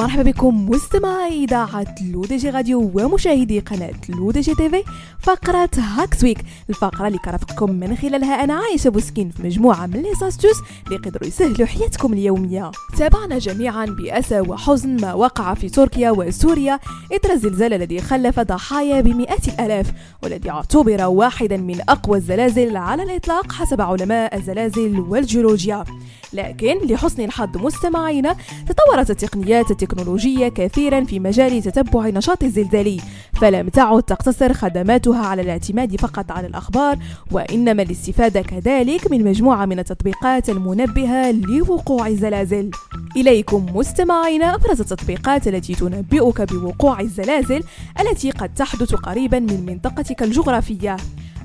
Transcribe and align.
مرحبا 0.00 0.22
بكم 0.22 0.70
مستمعي 0.70 1.44
إذاعة 1.44 1.94
L'ODJ 2.12 2.50
Radio 2.50 2.90
ومشاهدي 2.94 3.60
قناة 3.60 3.94
L'ODJ 4.08 4.54
TV. 4.54 4.82
فقرة 5.20 5.70
Hacks 5.78 6.24
Week 6.24 6.38
الفقرة 6.70 7.06
اللي 7.06 7.18
كرفقكم 7.18 7.70
من 7.70 7.96
خلالها 7.96 8.44
أنا 8.44 8.54
عايشة 8.54 8.90
بوسكين 8.90 9.30
في 9.30 9.42
مجموعة 9.42 9.86
من 9.86 10.02
les 10.02 10.14
astuces 10.20 10.56
اللي 10.86 10.96
يقدروا 10.96 11.28
يسهلوا 11.28 11.66
حياتكم 11.66 12.12
اليومية. 12.12 12.70
تابعنا 12.98 13.38
جميعا 13.38 13.86
بأسى 13.86 14.40
وحزن 14.40 15.00
ما 15.00 15.14
وقع 15.14 15.54
في 15.54 15.68
تركيا 15.68 16.10
وسوريا. 16.10 16.80
إثر 17.12 17.32
الزلزال 17.32 17.72
الذي 17.72 18.00
خلف 18.00 18.40
ضحايا 18.40 19.00
بمئات 19.00 19.48
الآلاف 19.48 19.92
والذي 20.22 20.50
اعتبر 20.50 21.04
واحدا 21.04 21.56
من 21.56 21.80
أقوى 21.88 22.18
الزلازل 22.18 22.76
على 22.76 23.02
الإطلاق 23.02 23.52
حسب 23.52 23.80
علماء 23.80 24.36
الزلازل 24.36 25.00
والجيولوجيا. 25.00 25.84
لكن 26.34 26.78
لحسن 26.86 27.24
الحظ 27.24 27.56
مستمعينا 27.56 28.36
تطورت 28.66 29.10
التقنيات 29.10 29.70
التكنولوجية 29.70 30.48
كثيرا 30.48 31.04
في 31.04 31.20
مجال 31.20 31.62
تتبع 31.62 32.06
النشاط 32.06 32.44
الزلزالي 32.44 33.00
فلم 33.32 33.68
تعد 33.68 34.02
تقتصر 34.02 34.52
خدماتها 34.52 35.26
على 35.26 35.42
الاعتماد 35.42 36.00
فقط 36.00 36.32
على 36.32 36.46
الأخبار 36.46 36.98
وإنما 37.32 37.82
الاستفادة 37.82 38.42
كذلك 38.42 39.10
من 39.10 39.24
مجموعة 39.24 39.66
من 39.66 39.78
التطبيقات 39.78 40.50
المنبهة 40.50 41.30
لوقوع 41.30 42.06
الزلازل. 42.06 42.70
إليكم 43.16 43.66
مستمعينا 43.74 44.54
أبرز 44.54 44.80
التطبيقات 44.80 45.48
التي 45.48 45.74
تنبئك 45.74 46.52
بوقوع 46.52 47.00
الزلازل 47.00 47.62
التي 48.00 48.30
قد 48.30 48.54
تحدث 48.54 48.94
قريبا 48.94 49.38
من 49.38 49.66
منطقتك 49.66 50.22
الجغرافية. 50.22 50.96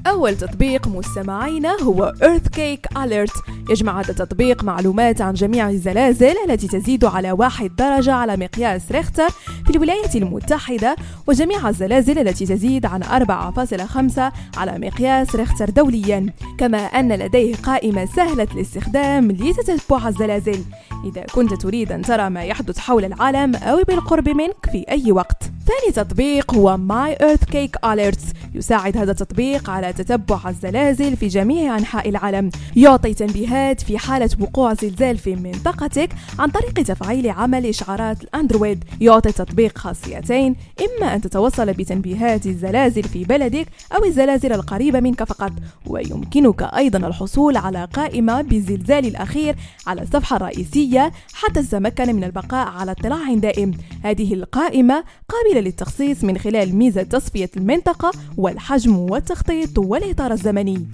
أول 0.07 0.37
تطبيق 0.37 0.87
مستمعينا 0.87 1.81
هو 1.81 2.13
Earthquake 2.50 2.97
Alert. 2.97 3.42
يجمع 3.69 4.00
هذا 4.00 4.11
التطبيق 4.11 4.64
معلومات 4.64 5.22
عن 5.22 5.33
جميع 5.33 5.69
الزلازل 5.69 6.33
التي 6.50 6.67
تزيد 6.67 7.05
على 7.05 7.31
واحد 7.31 7.75
درجة 7.75 8.14
على 8.14 8.38
مقياس 8.38 8.92
ريختر 8.92 9.30
في 9.66 9.69
الولايات 9.69 10.16
المتحدة 10.16 10.95
وجميع 11.27 11.70
الزلازل 11.70 12.20
التي 12.20 12.45
تزيد 12.45 12.86
عن 12.86 13.03
4.5 13.03 14.31
على 14.58 14.88
مقياس 14.88 15.36
ريختر 15.36 15.70
دوليا. 15.70 16.33
كما 16.58 16.77
أن 16.77 17.14
لديه 17.14 17.55
قائمة 17.55 18.05
سهلة 18.05 18.47
الاستخدام 18.55 19.31
لتتبع 19.31 20.08
الزلازل. 20.08 20.64
إذا 21.05 21.22
كنت 21.22 21.53
تريد 21.53 21.92
أن 21.92 22.02
ترى 22.02 22.30
ما 22.30 22.44
يحدث 22.44 22.77
حول 22.77 23.05
العالم 23.05 23.55
أو 23.55 23.83
بالقرب 23.83 24.30
منك 24.30 24.70
في 24.72 24.86
أي 24.89 25.11
وقت. 25.11 25.44
ثاني 25.44 25.94
تطبيق 25.94 26.53
هو 26.53 26.77
My 26.77 27.16
Earthquake 27.22 27.89
Alerts. 27.89 28.48
يساعد 28.59 28.97
هذا 28.97 29.11
التطبيق 29.11 29.69
على 29.69 29.93
تتبع 29.93 30.49
الزلازل 30.49 31.17
في 31.17 31.27
جميع 31.27 31.77
أنحاء 31.77 32.09
العالم. 32.09 32.49
يعطي 32.75 33.13
تنبيهات 33.13 33.81
في 33.81 33.97
حالة 33.97 34.29
وقوع 34.39 34.73
زلزال 34.73 35.17
في 35.17 35.35
منطقتك 35.35 36.09
عن 36.39 36.49
طريق 36.49 36.73
تفعيل 36.73 37.30
عمل 37.30 37.65
إشعارات 37.65 38.23
الأندرويد. 38.23 38.83
يعطي 39.02 39.30
التطبيق 39.30 39.77
خاصيتين 39.77 40.55
إما 40.81 41.15
أن 41.15 41.21
تتوصل 41.21 41.73
بتنبيهات 41.73 42.45
الزلازل 42.45 43.03
في 43.03 43.23
بلدك 43.23 43.67
أو 43.95 44.05
الزلازل 44.05 44.53
القريبة 44.53 44.99
منك 44.99 45.23
فقط. 45.23 45.52
ويمكنك 45.85 46.61
أيضا 46.61 47.07
الحصول 47.07 47.57
على 47.57 47.87
قائمة 47.93 48.41
بالزلزال 48.41 49.05
الأخير 49.05 49.55
على 49.87 50.02
الصفحة 50.02 50.35
الرئيسية 50.35 51.11
حتى 51.33 51.63
تتمكن 51.63 52.15
من 52.15 52.23
البقاء 52.23 52.67
على 52.67 52.91
اطلاع 52.91 53.33
دائم. 53.33 53.71
هذه 54.03 54.33
القائمة 54.33 55.03
قابلة 55.30 55.61
للتخصيص 55.61 56.23
من 56.23 56.37
خلال 56.37 56.75
ميزة 56.75 57.03
تصفية 57.03 57.49
المنطقة 57.57 58.11
والحجم 58.50 58.97
والتخطيط 58.97 59.78
والإطار 59.78 60.31
الزمني. 60.31 60.88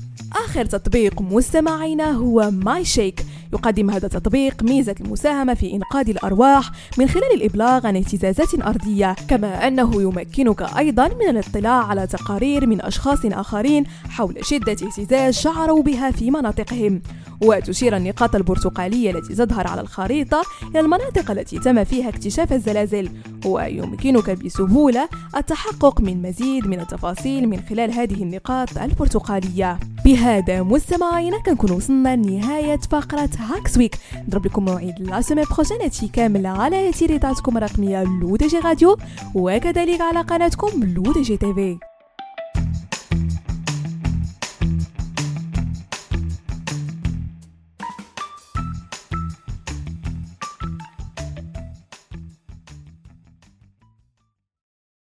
آخر 0.45 0.66
تطبيق 0.66 1.22
مستمعينا 1.22 2.11
هو 2.11 2.52
ماي 2.52 2.86
شيك 2.86 3.26
يقدم 3.54 3.89
هذا 3.89 4.05
التطبيق 4.05 4.64
ميزة 4.64 4.95
المساهمة 5.02 5.54
في 5.54 5.73
إنقاذ 5.73 6.10
الأرواح 6.10 6.71
من 6.98 7.08
خلال 7.08 7.33
الإبلاغ 7.33 7.88
عن 7.88 7.95
اهتزازات 7.95 8.61
أرضية 8.61 9.15
كما 9.27 9.67
أنه 9.67 10.02
يمكنك 10.02 10.61
أيضا 10.61 11.08
من 11.08 11.30
الاطلاع 11.30 11.83
على 11.88 12.08
تقارير 12.08 12.65
من 12.65 12.82
أشخاص 12.82 13.20
آخرين 13.26 13.83
حول 14.10 14.36
شدة 14.42 14.71
اهتزاز 14.71 15.33
شعروا 15.33 15.83
بها 15.83 16.11
في 16.11 16.32
مناطقهم. 16.32 17.02
وتشير 17.42 17.98
النقاط 17.98 18.36
البرتقالية 18.36 19.11
التي 19.11 19.36
تظهر 19.36 19.67
على 19.67 19.82
الخريطة 19.82 20.42
إلى 20.71 20.80
المناطق 20.80 21.32
التي 21.32 21.60
تم 21.60 21.83
فيها 21.83 22.10
اكتشاف 22.10 22.54
الزلازل. 22.54 23.10
ويمكنك 23.45 24.30
بسهولة 24.30 25.10
التحقق 25.38 26.02
من 26.02 26.22
مزيد 26.22 26.67
من 26.67 26.80
التفاصيل 26.80 27.50
من 27.50 27.60
خلال 27.70 27.92
هذه 27.92 28.23
النقاط 28.23 28.78
البرتقالية. 28.78 29.80
بهذا 30.06 30.64
مستمعينا 30.64 31.38
كنكون 31.45 31.72
وصلنا 31.72 32.16
لنهاية 32.16 32.78
فقرة 32.78 33.30
Hacks 33.37 33.77
Week 33.77 33.95
نضرب 34.28 34.45
لكم 34.45 34.66
موعد 34.66 34.95
la 34.99 35.21
semaine 35.21 35.43
prochaine 35.52 35.81
هادشي 35.82 36.08
كامل 36.08 36.45
على 36.45 36.92
إذاعتكم 36.92 37.58
الرقمية 37.58 38.04
L'ODJ 38.03 38.59
Radio 38.59 38.98
وكذلك 39.36 40.02
على 40.02 40.22
قناتكم 40.22 40.83
L'ODJ 40.83 41.37
TV. 41.37 41.77